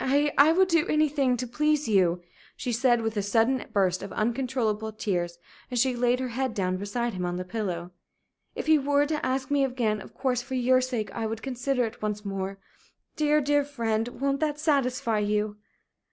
[0.00, 2.20] "I I would do anything to please you!"
[2.56, 5.38] she said, with a sudden burst of uncontrollable tears,
[5.70, 7.92] as she laid her head down beside him on the pillow.
[8.56, 11.84] "If he were to ask me again, of course, for your sake, I would consider
[11.84, 12.58] it once more.
[13.14, 15.56] Dear, dear friend, won't that satisfy you?"